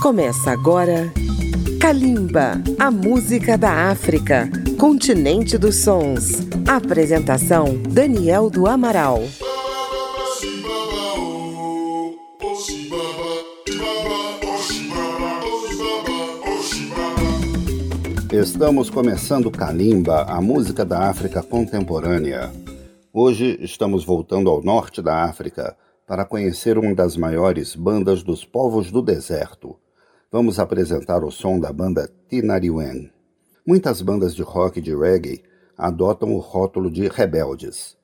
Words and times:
Começa 0.00 0.50
agora 0.50 1.12
Kalimba, 1.78 2.52
a 2.78 2.90
música 2.90 3.58
da 3.58 3.90
África, 3.90 4.48
continente 4.78 5.58
dos 5.58 5.76
sons. 5.76 6.38
Apresentação 6.66 7.76
Daniel 7.82 8.48
do 8.48 8.66
Amaral. 8.66 9.20
Estamos 18.32 18.88
começando 18.88 19.50
Kalimba, 19.50 20.22
a 20.22 20.40
música 20.40 20.82
da 20.82 21.10
África 21.10 21.42
contemporânea. 21.42 22.50
Hoje 23.12 23.58
estamos 23.60 24.02
voltando 24.02 24.48
ao 24.48 24.62
norte 24.62 25.02
da 25.02 25.24
África 25.24 25.76
para 26.06 26.24
conhecer 26.24 26.78
uma 26.78 26.94
das 26.94 27.18
maiores 27.18 27.76
bandas 27.76 28.22
dos 28.22 28.46
povos 28.46 28.90
do 28.90 29.02
deserto. 29.02 29.76
Vamos 30.32 30.60
apresentar 30.60 31.24
o 31.24 31.30
som 31.32 31.58
da 31.58 31.72
banda 31.72 32.08
Tinariwen. 32.28 33.10
Muitas 33.66 34.00
bandas 34.00 34.32
de 34.32 34.44
rock 34.44 34.78
e 34.78 34.82
de 34.82 34.94
reggae 34.94 35.42
adotam 35.76 36.32
o 36.32 36.38
rótulo 36.38 36.88
de 36.88 37.08
rebeldes, 37.08 37.96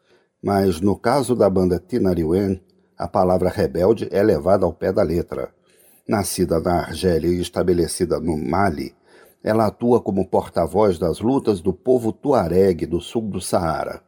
mas 0.43 0.81
no 0.81 0.99
caso 0.99 1.37
da 1.37 1.49
banda 1.49 1.79
Tinariwen, 1.79 2.61
a 2.99 3.07
palavra 3.07 3.49
rebelde 3.49 4.09
é 4.11 4.25
levada 4.25 4.67
ao 4.67 4.73
pé 4.73 4.93
da 4.93 5.05
letra. 5.05 5.55
Nascida 6.09 6.59
na 6.59 6.81
Argélia 6.81 7.31
e 7.31 7.41
estabelecida 7.41 8.19
no 8.19 8.37
Mali, 8.37 8.93
ela 9.41 9.67
atua 9.67 10.01
como 10.01 10.27
porta-voz 10.27 10.99
das 10.99 11.21
lutas 11.21 11.61
do 11.61 11.73
povo 11.73 12.13
tuareg 12.13 12.87
do 12.87 13.01
sul 13.01 13.31
do 13.31 13.41
Saara. 13.41 14.03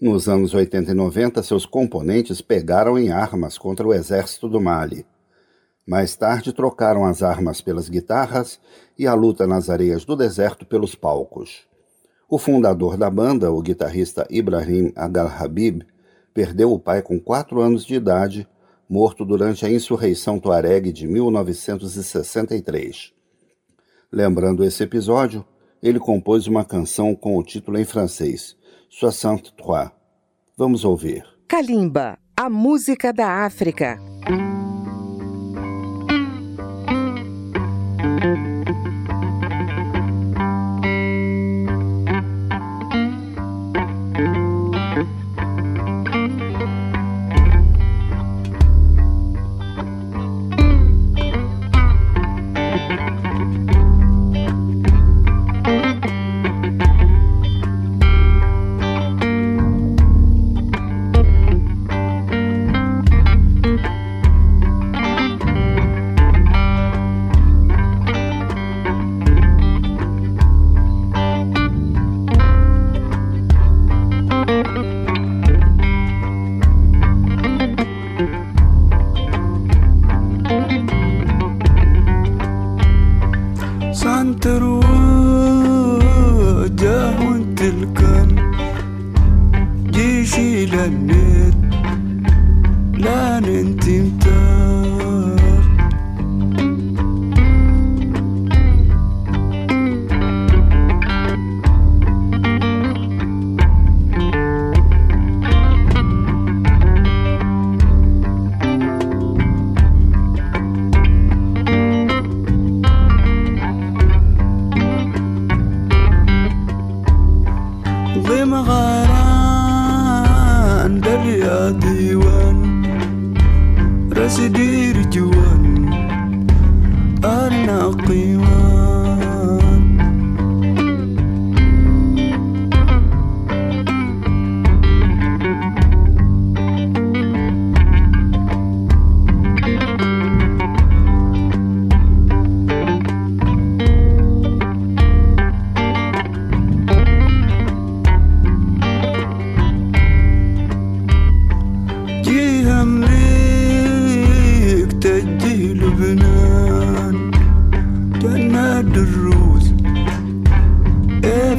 Nos 0.00 0.28
anos 0.28 0.54
80 0.54 0.92
e 0.92 0.94
90, 0.94 1.42
seus 1.42 1.66
componentes 1.66 2.40
pegaram 2.40 2.96
em 2.96 3.10
armas 3.10 3.58
contra 3.58 3.84
o 3.84 3.92
exército 3.92 4.48
do 4.48 4.60
Mali. 4.60 5.04
Mais 5.86 6.16
tarde, 6.16 6.52
trocaram 6.52 7.04
as 7.04 7.22
armas 7.22 7.60
pelas 7.60 7.88
guitarras 7.88 8.60
e 8.98 9.06
a 9.06 9.14
luta 9.14 9.46
nas 9.46 9.68
areias 9.68 10.04
do 10.04 10.14
deserto 10.14 10.64
pelos 10.64 10.94
palcos. 10.94 11.66
O 12.28 12.38
fundador 12.38 12.96
da 12.96 13.10
banda, 13.10 13.52
o 13.52 13.60
guitarrista 13.60 14.26
Ibrahim 14.30 14.92
Agal-Habib, 14.96 15.82
perdeu 16.32 16.72
o 16.72 16.78
pai 16.78 17.02
com 17.02 17.20
quatro 17.20 17.60
anos 17.60 17.84
de 17.84 17.94
idade, 17.94 18.48
morto 18.88 19.24
durante 19.24 19.66
a 19.66 19.70
insurreição 19.70 20.38
tuareg 20.38 20.92
de 20.92 21.06
1963. 21.06 23.12
Lembrando 24.10 24.64
esse 24.64 24.82
episódio, 24.82 25.44
ele 25.82 25.98
compôs 25.98 26.46
uma 26.46 26.64
canção 26.64 27.14
com 27.14 27.36
o 27.36 27.42
título 27.42 27.78
em 27.78 27.84
francês, 27.84 28.56
63. 28.88 29.90
Vamos 30.56 30.84
ouvir. 30.84 31.24
Kalimba, 31.48 32.18
a 32.36 32.48
música 32.48 33.12
da 33.12 33.44
África. 33.44 33.98
thank 38.20 38.46
you 38.46 38.51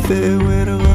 Farewell 0.07 0.92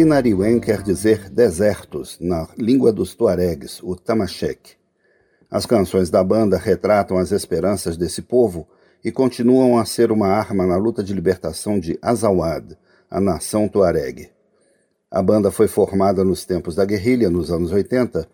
Tinariwen 0.00 0.58
quer 0.60 0.82
dizer 0.82 1.28
desertos 1.28 2.16
na 2.18 2.48
língua 2.56 2.90
dos 2.90 3.14
tuaregs, 3.14 3.82
o 3.82 3.94
tamashek. 3.94 4.70
As 5.50 5.66
canções 5.66 6.08
da 6.08 6.24
banda 6.24 6.56
retratam 6.56 7.18
as 7.18 7.32
esperanças 7.32 7.98
desse 7.98 8.22
povo 8.22 8.66
e 9.04 9.12
continuam 9.12 9.76
a 9.76 9.84
ser 9.84 10.10
uma 10.10 10.28
arma 10.28 10.66
na 10.66 10.78
luta 10.78 11.04
de 11.04 11.12
libertação 11.12 11.78
de 11.78 11.98
Azawad, 12.00 12.78
a 13.10 13.20
nação 13.20 13.68
tuareg. 13.68 14.30
A 15.10 15.20
banda 15.20 15.50
foi 15.50 15.68
formada 15.68 16.24
nos 16.24 16.46
tempos 16.46 16.74
da 16.74 16.86
guerrilha, 16.86 17.28
nos 17.28 17.50
anos 17.50 17.70
80, 17.70 18.26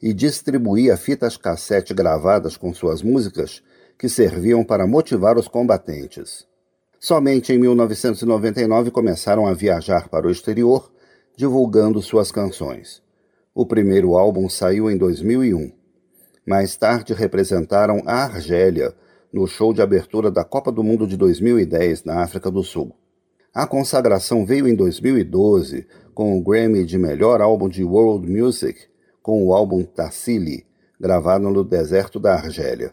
e 0.00 0.14
distribuía 0.14 0.96
fitas 0.96 1.36
cassete 1.36 1.92
gravadas 1.92 2.56
com 2.56 2.72
suas 2.72 3.02
músicas 3.02 3.62
que 3.98 4.08
serviam 4.08 4.64
para 4.64 4.86
motivar 4.86 5.36
os 5.36 5.46
combatentes. 5.46 6.46
Somente 6.98 7.52
em 7.52 7.58
1999 7.58 8.90
começaram 8.90 9.46
a 9.46 9.52
viajar 9.52 10.08
para 10.08 10.26
o 10.26 10.30
exterior, 10.30 10.90
divulgando 11.40 12.02
suas 12.02 12.30
canções. 12.30 13.02
O 13.54 13.64
primeiro 13.64 14.14
álbum 14.14 14.46
saiu 14.46 14.90
em 14.90 14.98
2001. 14.98 15.72
Mais 16.46 16.76
tarde 16.76 17.14
representaram 17.14 18.02
a 18.04 18.24
Argélia 18.24 18.94
no 19.32 19.46
show 19.46 19.72
de 19.72 19.80
abertura 19.80 20.30
da 20.30 20.44
Copa 20.44 20.70
do 20.70 20.84
Mundo 20.84 21.06
de 21.06 21.16
2010 21.16 22.04
na 22.04 22.22
África 22.22 22.50
do 22.50 22.62
Sul. 22.62 22.94
A 23.54 23.66
consagração 23.66 24.44
veio 24.44 24.68
em 24.68 24.74
2012 24.74 25.86
com 26.12 26.36
o 26.36 26.42
Grammy 26.42 26.84
de 26.84 26.98
melhor 26.98 27.40
álbum 27.40 27.70
de 27.70 27.82
World 27.82 28.30
Music, 28.30 28.78
com 29.22 29.42
o 29.42 29.54
álbum 29.54 29.82
Tassili, 29.82 30.66
gravado 31.00 31.48
no 31.48 31.64
deserto 31.64 32.20
da 32.20 32.34
Argélia. 32.34 32.92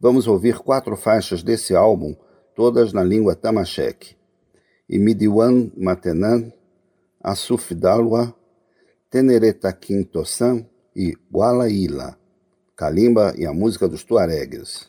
Vamos 0.00 0.26
ouvir 0.26 0.58
quatro 0.58 0.96
faixas 0.96 1.44
desse 1.44 1.76
álbum, 1.76 2.16
todas 2.56 2.92
na 2.92 3.04
língua 3.04 3.36
tamashek. 3.36 4.16
Imidiwan 4.88 5.70
Matenan, 5.76 6.52
Asufdalwa, 7.22 8.32
Teneretaquim 9.10 10.04
Tossan 10.04 10.66
e 10.94 11.14
Gualaíla, 11.30 12.16
Kalimba 12.76 13.34
e 13.36 13.44
a 13.44 13.52
música 13.52 13.88
dos 13.88 14.04
Tuaregues. 14.04 14.86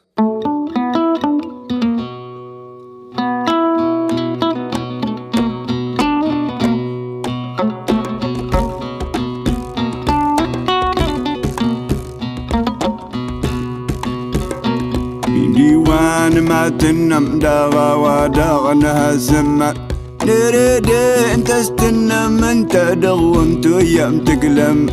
Indiwan 15.27 16.41
matinam 16.45 17.39
dawa 17.39 17.97
wa 17.97 18.27
dagna 18.29 19.17
zamma 19.17 19.88
سما 20.29 20.49
نريد 20.51 20.89
انت 21.33 21.49
استنم 21.51 22.43
انت 22.43 22.75
دغومت 22.77 23.65
يم 23.65 24.19
تقلم 24.23 24.85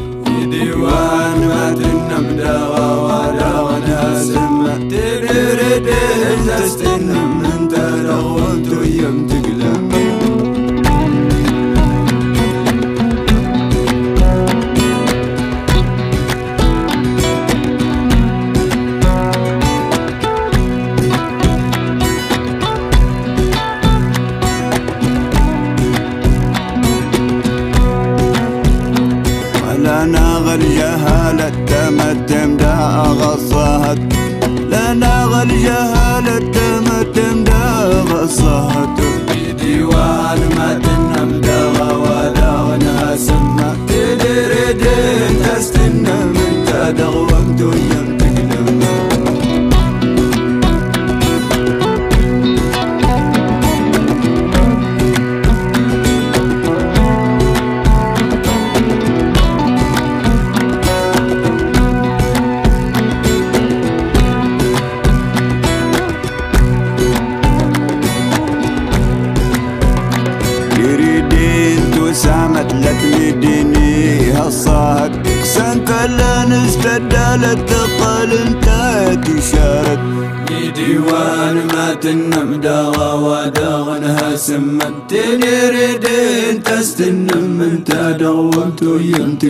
ديوان 0.50 1.38
ما 1.48 1.74
تنم 1.78 2.36
داغا 2.36 3.55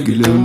güle 0.07 0.36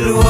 the 0.00 0.10
Alua. 0.10 0.27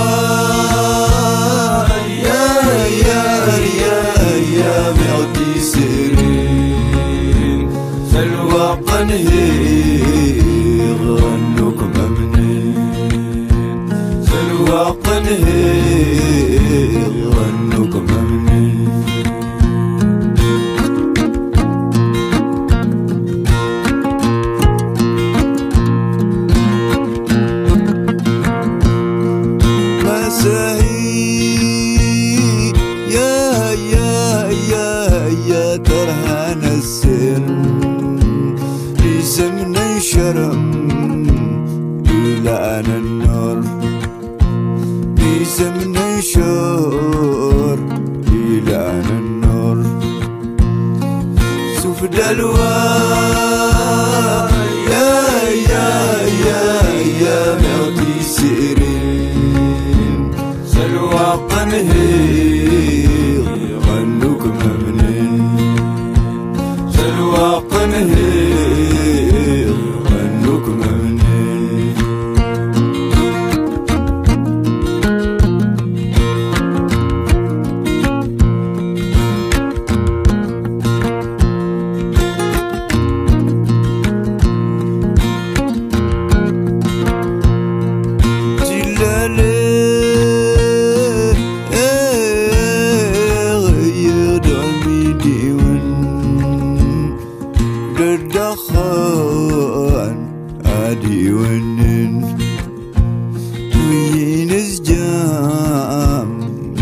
Deniz 104.18 104.82
cam 104.82 106.28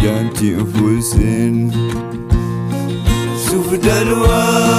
Ganti 0.03 0.51
husin 0.57 1.73
Sufdalwa 3.45 4.76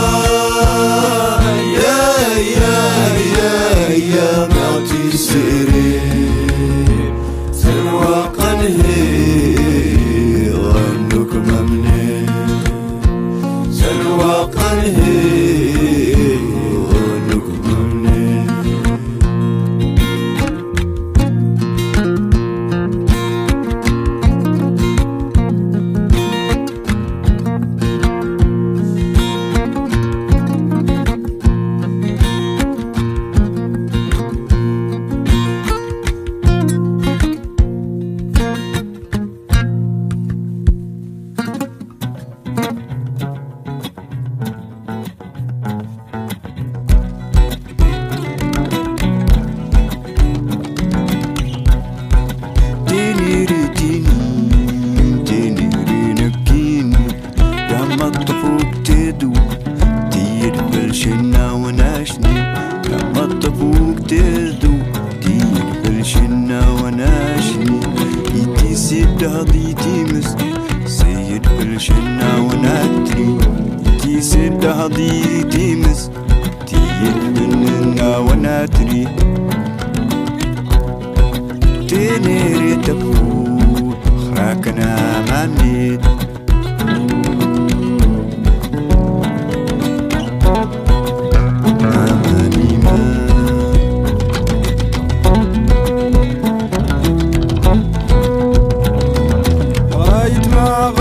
love 100.57 100.96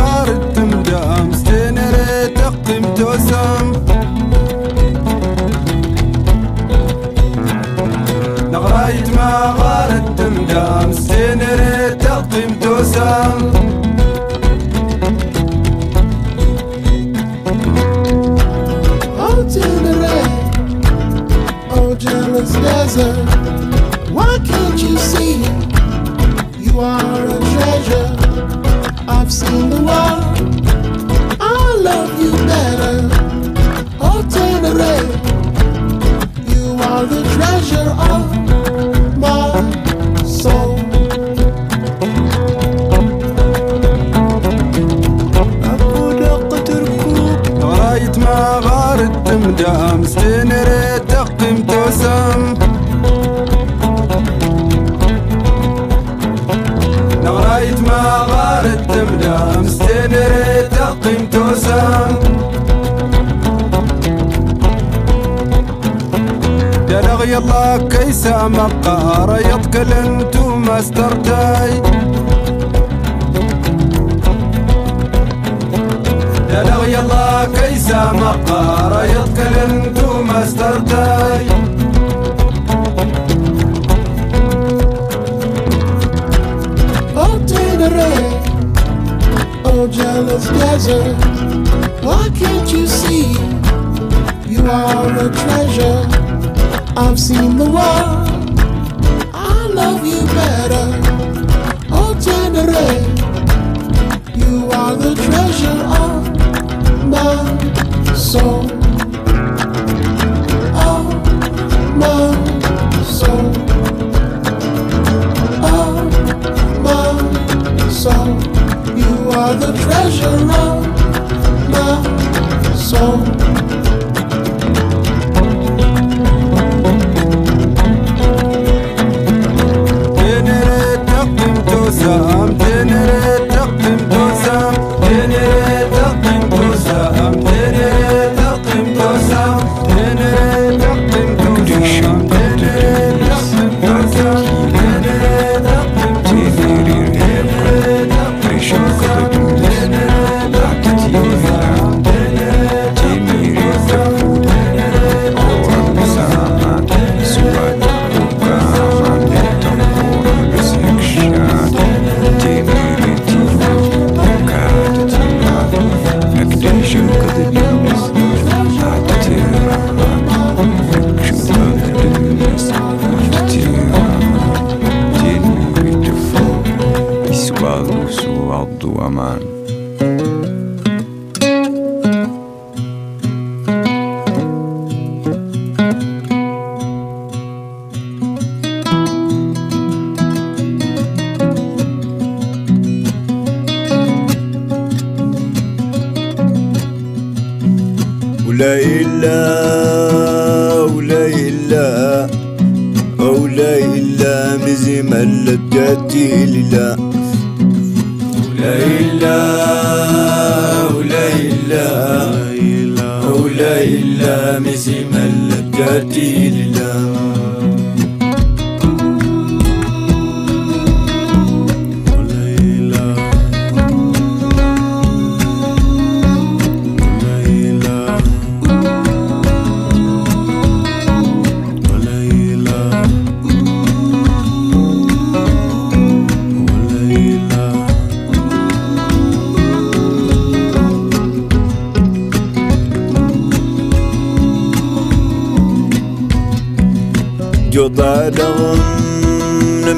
dilem 216.16 217.45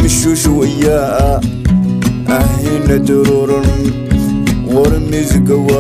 نمشو 0.09 0.35
شوية 0.35 1.01
أهين 2.29 3.05
درور 3.05 3.63
ورمز 4.73 5.33
قوا 5.49 5.78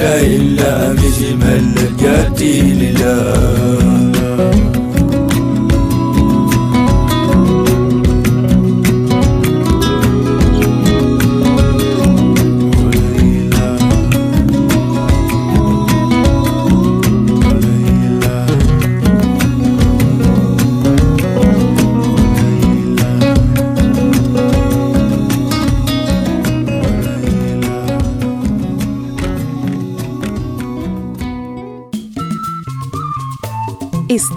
لا 0.00 0.20
إلا 0.20 0.92
بجمال 0.92 1.74
القتيل 1.78 2.78
لله. 2.78 3.49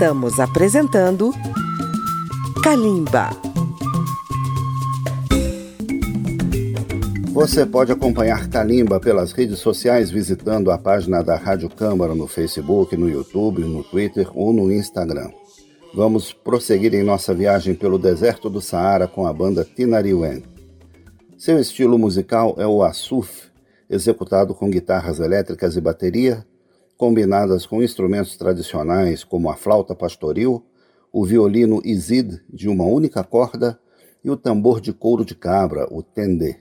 Estamos 0.04 0.38
apresentando 0.38 1.32
Kalimba. 2.62 3.30
Você 7.32 7.66
pode 7.66 7.94
acompanhar 7.94 8.50
Kalimba 8.50 9.00
pelas 9.00 9.32
redes 9.32 9.60
sociais 9.60 10.12
visitando 10.12 10.72
a 10.72 10.78
página 10.78 11.24
da 11.24 11.38
Rádio 11.38 11.70
Câmara 11.70 12.14
no 12.14 12.28
Facebook, 12.28 12.98
no 12.98 13.10
YouTube, 13.10 13.62
no 13.62 13.82
Twitter 13.82 14.30
ou 14.38 14.52
no 14.52 14.70
Instagram. 14.70 15.32
Vamos 15.96 16.34
prosseguir 16.34 16.94
em 16.94 17.02
nossa 17.02 17.34
viagem 17.34 17.74
pelo 17.74 17.98
deserto 17.98 18.50
do 18.50 18.60
Saara 18.60 19.08
com 19.08 19.26
a 19.26 19.32
banda 19.32 19.64
Tinariwen. 19.64 20.44
Seu 21.38 21.58
estilo 21.58 21.98
musical 21.98 22.56
é 22.58 22.68
o 22.68 22.84
assuf, 22.84 23.44
executado 23.90 24.54
com 24.54 24.70
guitarras 24.70 25.22
elétricas 25.22 25.78
e 25.78 25.82
bateria, 25.82 26.46
combinadas 26.98 27.66
com 27.66 27.82
instrumentos 27.82 28.38
tradicionais 28.38 29.24
como 29.24 29.50
a 29.50 29.56
flauta 29.56 29.96
pastoril, 29.96 30.64
o 31.12 31.26
violino 31.26 31.82
izid 31.84 32.42
de 32.50 32.68
uma 32.68 32.86
única 32.86 33.24
corda 33.24 33.80
e 34.24 34.30
o 34.30 34.38
tambor 34.38 34.80
de 34.80 34.94
couro 34.94 35.26
de 35.26 35.36
cabra, 35.36 35.88
o 35.92 36.02
tendê. 36.02 36.58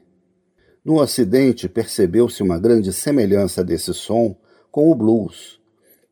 No 0.84 1.00
Ocidente, 1.00 1.68
percebeu-se 1.68 2.42
uma 2.42 2.58
grande 2.58 2.92
semelhança 2.92 3.62
desse 3.62 3.94
som 3.94 4.36
com 4.70 4.90
o 4.90 4.94
blues, 4.94 5.60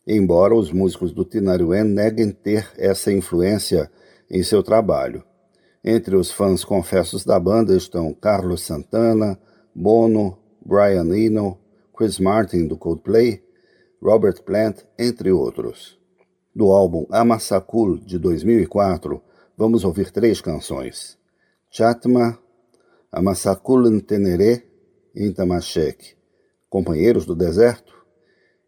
embora 0.06 0.54
os 0.54 0.70
músicos 0.70 1.12
do 1.12 1.24
Tinariwen 1.24 1.84
neguem 1.84 2.30
ter 2.30 2.70
essa 2.78 3.12
influência 3.12 3.90
em 4.30 4.42
seu 4.42 4.62
trabalho. 4.62 5.24
Entre 5.84 6.14
os 6.14 6.30
fãs 6.30 6.62
confessos 6.62 7.24
da 7.24 7.40
banda 7.40 7.76
estão 7.76 8.14
Carlos 8.14 8.62
Santana, 8.62 9.38
Bono, 9.74 10.38
Brian 10.64 11.08
Eno, 11.16 11.58
Chris 11.96 12.18
Martin 12.18 12.66
do 12.66 12.76
Coldplay, 12.76 13.42
Robert 14.02 14.42
Plant, 14.42 14.78
entre 14.98 15.30
outros. 15.30 15.98
Do 16.54 16.72
álbum 16.72 17.06
Amasakul 17.10 17.98
de 17.98 18.18
2004, 18.18 19.22
vamos 19.56 19.84
ouvir 19.84 20.10
três 20.10 20.40
canções: 20.40 21.18
Chatma, 21.70 22.38
Amasakul 23.12 23.90
Ntenere, 23.90 24.64
Intamashek, 25.14 26.16
Companheiros 26.68 27.26
do 27.26 27.34
Deserto, 27.34 27.92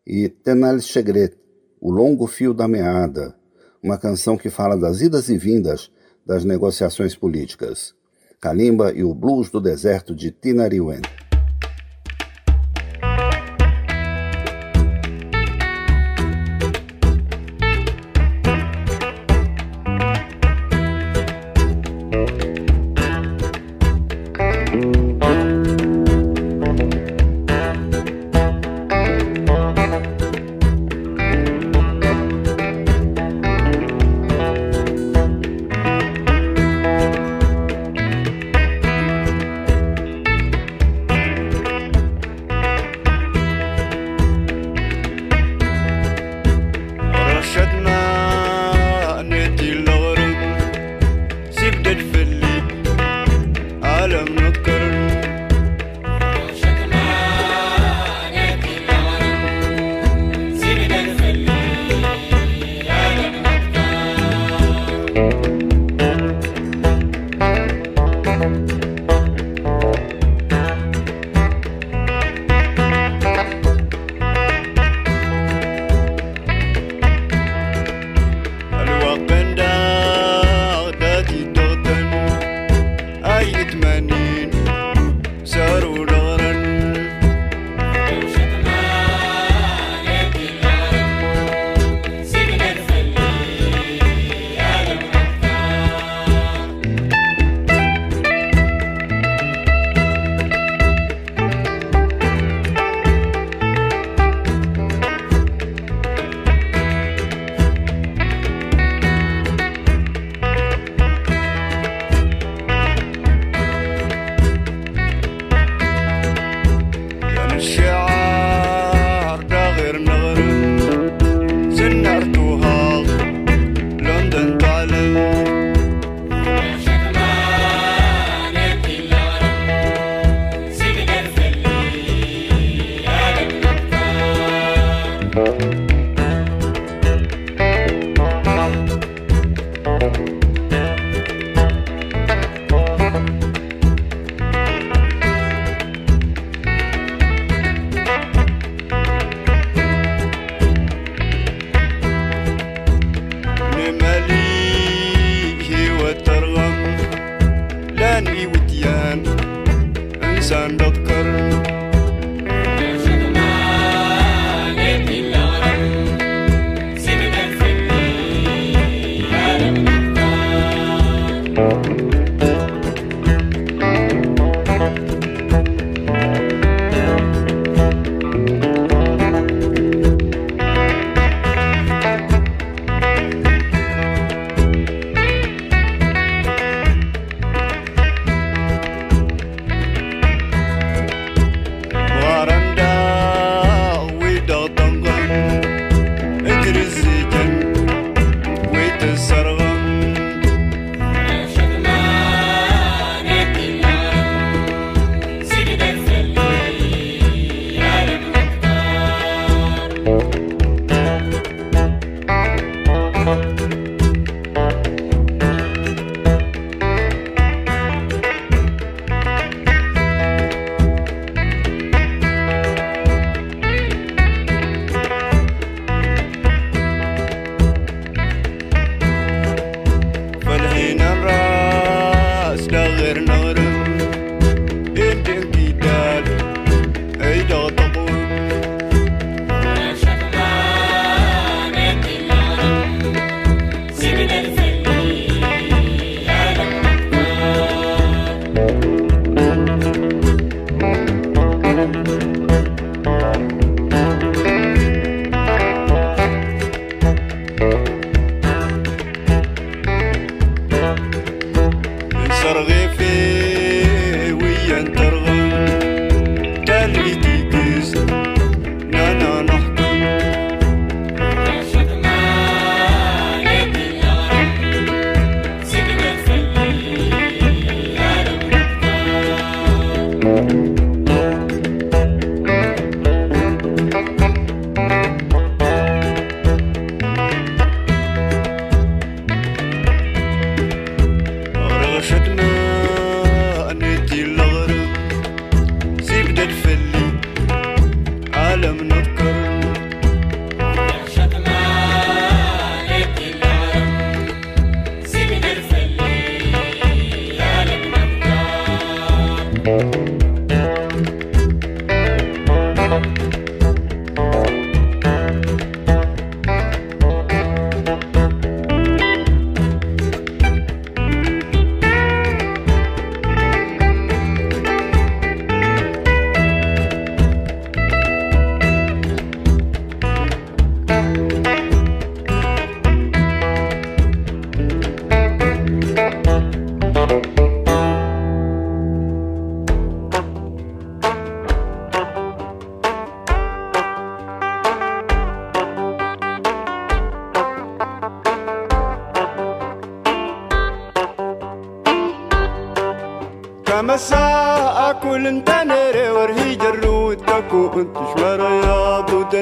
e 0.07 0.29
Tenal 0.29 0.79
Shegret, 0.81 1.37
O 1.81 1.90
Longo 1.90 2.27
Fio 2.27 2.53
da 2.53 2.68
Meada, 2.68 3.35
uma 3.83 3.97
canção 3.97 4.37
que 4.37 4.51
fala 4.51 4.77
das 4.77 5.01
idas 5.01 5.29
e 5.29 5.38
vindas 5.38 5.90
das 6.27 6.45
negociações 6.45 7.16
políticas. 7.16 7.95
Kalimba 8.40 8.92
e 8.92 9.03
o 9.03 9.14
Blues 9.14 9.51
do 9.51 9.61
Deserto 9.61 10.14
de 10.14 10.31
Tinariwen. 10.31 11.01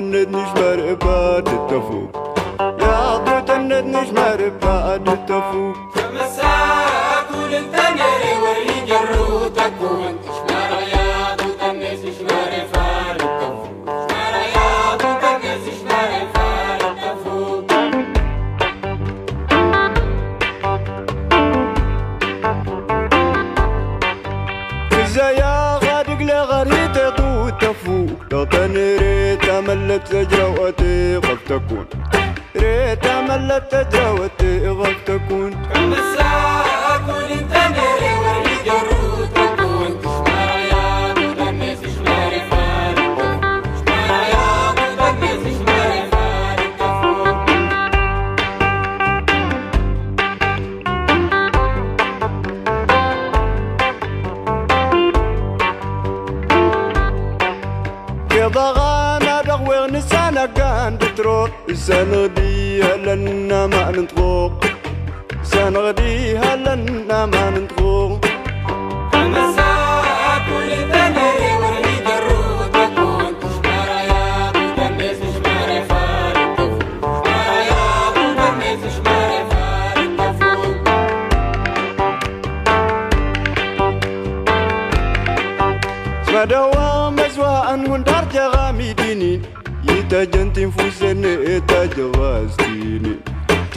kann 0.01 0.11
better, 0.11 0.31
nicht 0.31 0.55
mehr 0.55 0.85
erwarten 0.87 1.69
davon. 1.69 2.10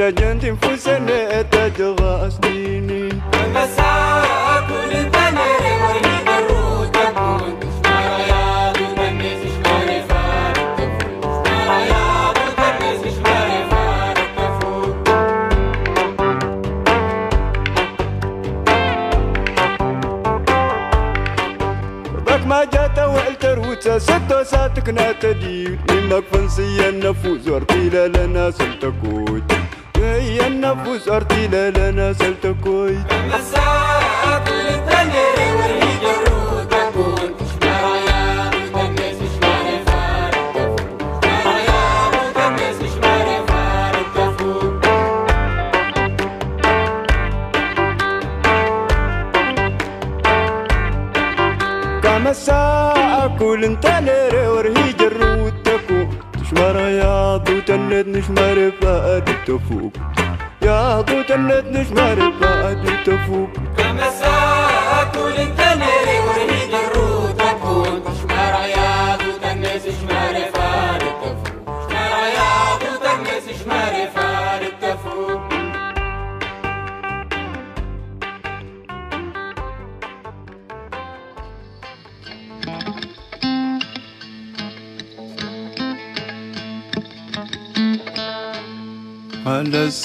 Tăgând 0.04 0.40
din 0.40 0.56
fusele 0.56 1.48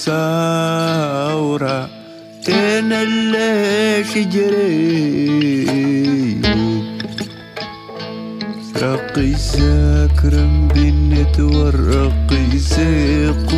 ثورة 0.09 1.89
تن 2.45 2.93
الليش 2.93 4.13
جريب 4.35 5.69
رقي 8.83 9.35
ساكرم 9.35 10.69
بنت 10.75 11.41
ورقي 11.41 12.59
سيقو 12.59 13.58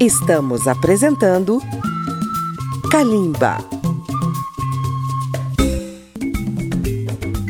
Estamos 0.00 0.66
apresentando 0.66 1.58
Kalimba. 2.90 3.58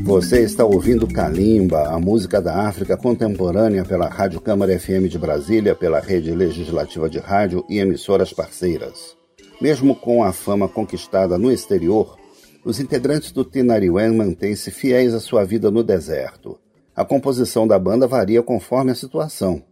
Você 0.03 0.43
está 0.43 0.65
ouvindo 0.65 1.07
Kalimba, 1.07 1.91
a 1.91 2.01
música 2.01 2.43
da 2.43 2.67
África 2.67 2.97
contemporânea 2.97 3.85
pela 3.85 4.09
Rádio 4.09 4.41
Câmara 4.41 4.77
FM 4.77 5.07
de 5.09 5.17
Brasília, 5.17 5.77
pela 5.77 6.01
Rede 6.01 6.33
Legislativa 6.33 7.09
de 7.09 7.21
Rádio 7.21 7.65
e 7.71 7.79
emissoras 7.79 8.33
parceiras. 8.33 9.17
Mesmo 9.61 9.95
com 9.95 10.25
a 10.25 10.33
fama 10.33 10.67
conquistada 10.67 11.39
no 11.39 11.53
exterior, 11.53 12.19
os 12.65 12.81
integrantes 12.81 13.31
do 13.31 13.45
Tinariwen 13.45 14.11
mantêm-se 14.17 14.73
fiéis 14.73 15.15
à 15.15 15.21
sua 15.21 15.45
vida 15.45 15.71
no 15.71 15.85
deserto. 15.85 16.59
A 16.97 17.05
composição 17.05 17.65
da 17.65 17.79
banda 17.79 18.09
varia 18.09 18.43
conforme 18.43 18.91
a 18.91 18.97
situação. 18.97 19.70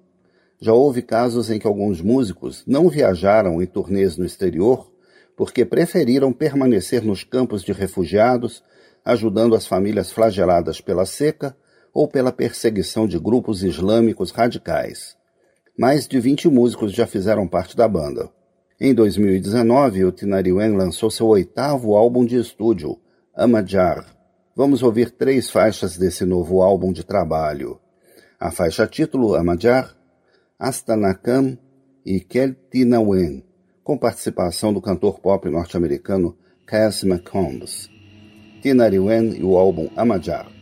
Já 0.61 0.73
houve 0.73 1.03
casos 1.03 1.51
em 1.51 1.59
que 1.59 1.67
alguns 1.67 2.01
músicos 2.01 2.65
não 2.67 2.89
viajaram 2.89 3.63
em 3.63 3.67
turnês 3.67 4.17
no 4.17 4.25
exterior 4.25 4.91
porque 5.37 5.65
preferiram 5.65 6.33
permanecer 6.33 7.05
nos 7.05 7.23
campos 7.23 7.63
de 7.63 7.73
refugiados, 7.73 8.61
ajudando 9.05 9.55
as 9.55 9.69
famílias 9.69 10.11
flageladas 10.11 10.81
pela 10.81 11.07
seca 11.07 11.57
ou 11.95 12.09
pela 12.09 12.33
perseguição 12.33 13.07
de 13.07 13.21
grupos 13.21 13.63
islâmicos 13.63 14.33
radicais. 14.33 15.17
Mais 15.79 16.09
de 16.09 16.19
20 16.19 16.49
músicos 16.49 16.93
já 16.93 17.07
fizeram 17.07 17.47
parte 17.47 17.77
da 17.77 17.87
banda. 17.87 18.29
Em 18.81 18.93
2019, 18.93 20.07
o 20.07 20.13
Tinariwen 20.13 20.77
lançou 20.77 21.09
seu 21.09 21.29
oitavo 21.29 21.95
álbum 21.95 22.25
de 22.25 22.37
estúdio, 22.37 22.99
Amajar. 23.33 24.05
Vamos 24.57 24.83
ouvir 24.83 25.13
três 25.13 25.49
faixas 25.49 25.97
desse 25.97 26.25
novo 26.25 26.63
álbum 26.63 26.93
de 26.93 27.05
trabalho. 27.05 27.79
A 28.41 28.51
faixa 28.51 28.89
título, 28.89 29.37
Amajar, 29.37 29.97
Astanakam 30.59 31.57
e 32.05 32.19
Keltinawen, 32.19 33.45
com 33.85 33.97
participação 33.97 34.73
do 34.73 34.81
cantor 34.81 35.21
pop 35.21 35.49
norte-americano 35.49 36.37
Cass 36.67 37.05
McCombs. 37.05 37.89
Tinariwen 38.61 39.37
e 39.39 39.45
o 39.45 39.57
álbum 39.57 39.89
Amajar. 39.97 40.58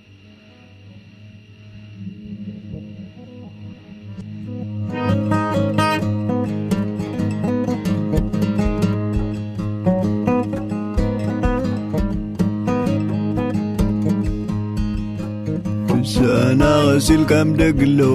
sana 16.17 16.97
sil 17.07 17.23
kam 17.31 17.49
deglo 17.61 18.13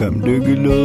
kam 0.00 0.14
deglo. 0.26 0.82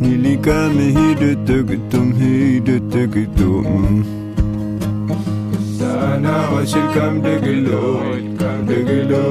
Nili 0.00 0.34
kam 0.46 0.76
hid 0.96 1.22
tug 1.48 1.68
tum 1.92 2.06
hid 2.20 2.68
tug 2.92 3.14
tum. 3.38 3.68
Sana 5.78 6.36
sil 6.72 6.88
kam 6.96 7.14
deglo 7.26 7.84
kam 8.40 8.58
deglo. 8.70 9.26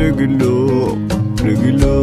رجله 0.00 0.98
رجله 1.44 1.98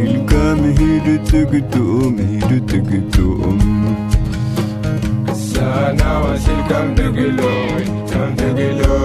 الكام 0.00 0.60
هيدو 0.78 1.14
تقدوم 1.30 2.16
هيدو 2.28 2.58
تقدوم. 2.66 3.58
السنة 5.28 6.10
وسيل 6.24 6.60
كم 6.70 6.86
تقلو 6.94 7.54
كم 8.10 8.30
تقلو 8.40 8.98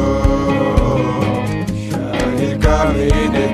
شاهي 1.89 2.51
الكام 2.51 2.91
هيدو 2.95 3.45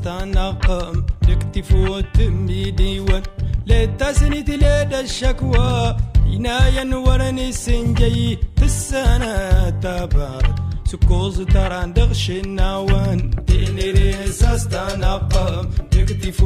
استانا 0.00 0.50
قام 0.50 1.06
تكتف 1.28 1.74
وتميدي 1.74 3.00
ون 3.00 3.22
لا 3.66 3.84
تسني 3.84 4.42
تلاد 4.42 4.94
الشكوى. 4.94 5.96
ينايا 6.26 6.96
ورني 6.96 7.52
سنجي. 7.52 8.38
تسانا 8.56 9.70
تبارك 9.70 10.54
سكوز 10.84 11.42
تران 11.42 11.92
دغشنا 11.92 12.76
وان 12.76 13.44
تيني 13.46 13.90
ريس 13.90 14.42
استانا 14.44 15.16
قام 15.16 15.70
وتميدي 15.90 16.40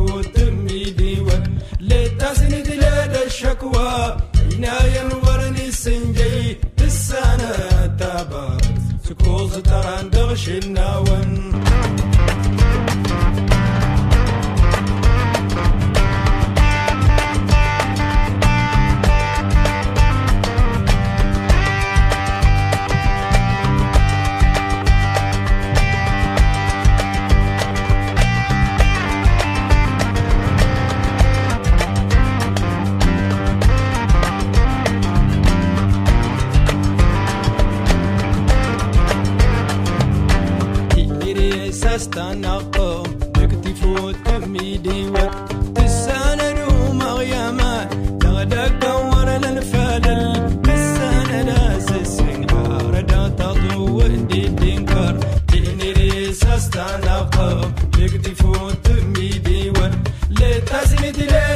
تميدي 58.85 59.70
ولا 59.70 60.59
تزمد 60.59 61.18
لا 61.18 61.53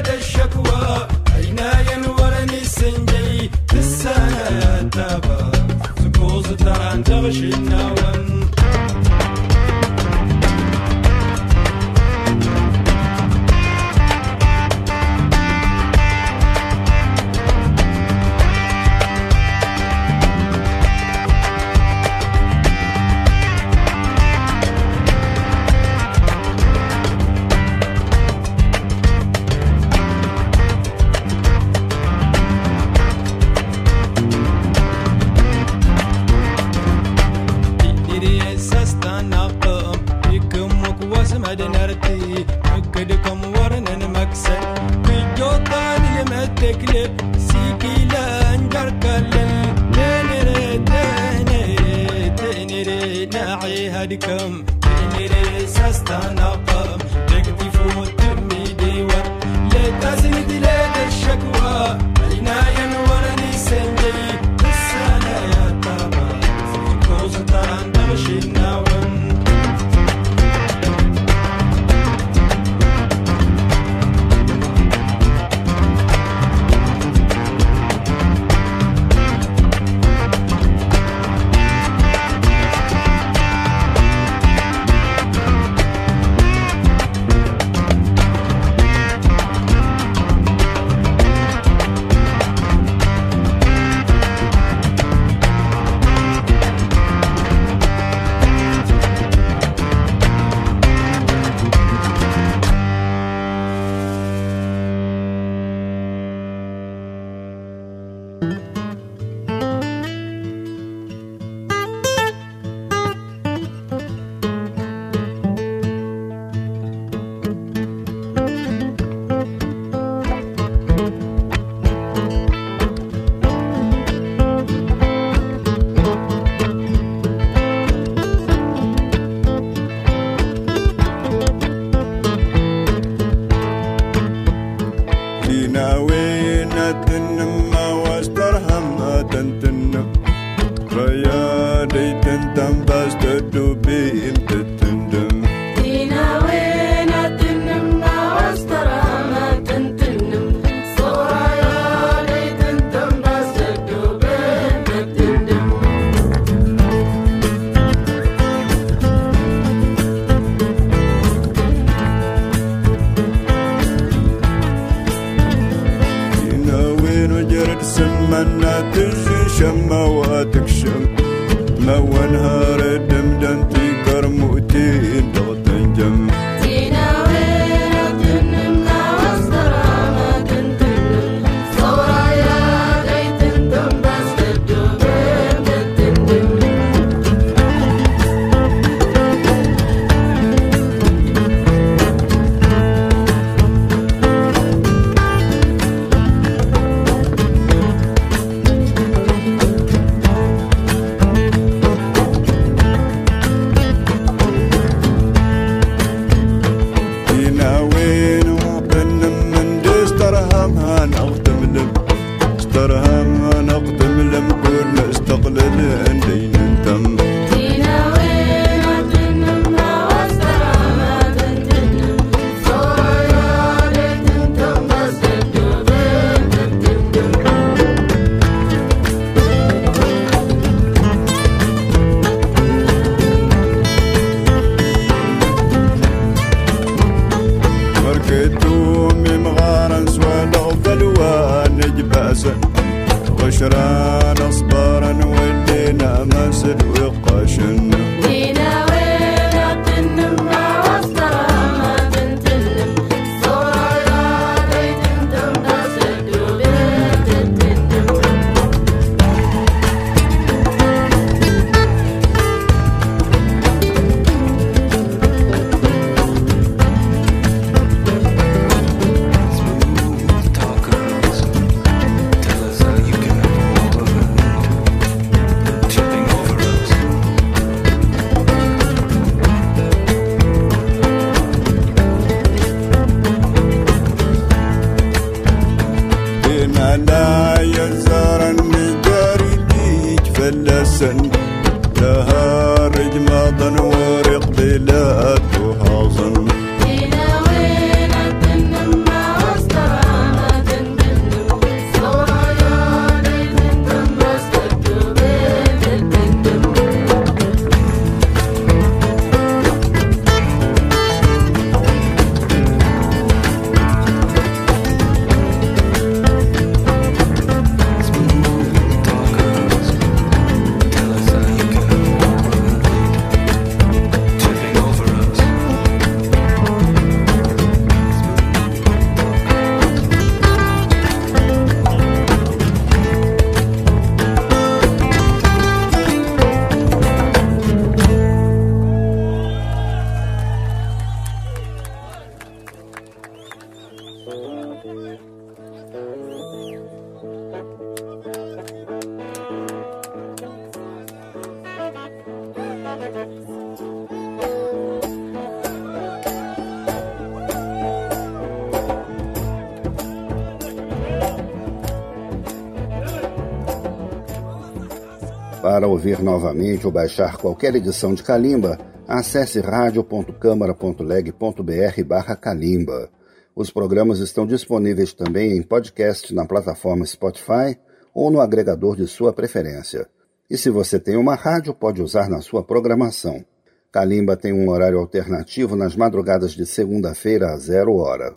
ouvir 365.99 366.23
novamente 366.23 366.87
ou 366.87 366.93
baixar 366.93 367.37
qualquer 367.39 367.75
edição 367.75 368.15
de 368.15 368.23
Calimba, 368.23 368.79
acesse 369.09 369.59
radio.câmara.leg.br 369.59 372.05
barra 372.07 372.37
Calimba. 372.37 373.11
Os 373.53 373.69
programas 373.69 374.21
estão 374.21 374.47
disponíveis 374.47 375.13
também 375.13 375.57
em 375.57 375.63
podcast 375.63 376.33
na 376.33 376.47
plataforma 376.47 377.05
Spotify 377.05 377.77
ou 378.15 378.31
no 378.31 378.41
agregador 378.41 378.95
de 378.95 379.09
sua 379.09 379.33
preferência. 379.33 380.07
E 380.49 380.57
se 380.57 380.71
você 380.71 381.01
tem 381.01 381.17
uma 381.17 381.35
rádio, 381.35 381.75
pode 381.75 382.01
usar 382.01 382.31
na 382.31 382.41
sua 382.41 382.63
programação. 382.63 383.45
Calimba 383.91 384.37
tem 384.37 384.53
um 384.53 384.71
horário 384.71 385.01
alternativo 385.01 385.75
nas 385.75 385.97
madrugadas 385.97 386.53
de 386.53 386.65
segunda-feira 386.65 387.49
a 387.49 387.59
zero 387.59 387.97
hora. 387.97 388.33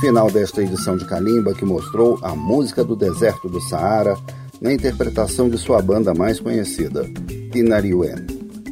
Final 0.00 0.30
desta 0.30 0.62
edição 0.62 0.96
de 0.96 1.04
Calimba 1.04 1.52
que 1.52 1.62
mostrou 1.62 2.18
a 2.22 2.34
música 2.34 2.82
do 2.82 2.96
deserto 2.96 3.50
do 3.50 3.60
Saara 3.60 4.16
na 4.58 4.72
interpretação 4.72 5.46
de 5.46 5.58
sua 5.58 5.82
banda 5.82 6.14
mais 6.14 6.40
conhecida, 6.40 7.04
Tinariwen. 7.52 8.14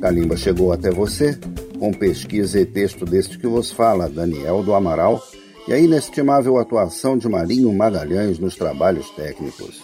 Calimba 0.01 0.39
chegou 0.39 0.73
até 0.73 0.91
você 0.91 1.39
com 1.79 1.93
pesquisa 1.93 2.59
e 2.59 2.65
texto 2.65 3.05
deste 3.05 3.39
que 3.39 3.47
vos 3.47 3.71
fala, 3.71 4.09
Daniel 4.09 4.63
do 4.63 4.75
Amaral, 4.75 5.23
e 5.69 5.73
a 5.75 5.79
inestimável 5.79 6.57
atuação 6.57 7.19
de 7.19 7.29
Marinho 7.29 7.71
Magalhães 7.75 8.39
nos 8.39 8.57
trabalhos 8.57 9.11
técnicos. 9.11 9.83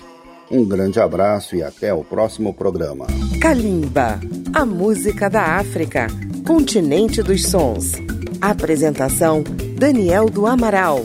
Um 0.50 0.64
grande 0.64 0.98
abraço 0.98 1.54
e 1.54 1.62
até 1.62 1.92
o 1.92 2.02
próximo 2.02 2.54
programa. 2.54 3.06
Kalimba, 3.38 4.18
a 4.54 4.64
música 4.64 5.28
da 5.28 5.58
África, 5.58 6.06
continente 6.46 7.22
dos 7.22 7.46
sons. 7.46 7.92
Apresentação: 8.40 9.44
Daniel 9.78 10.30
do 10.30 10.46
Amaral. 10.46 11.04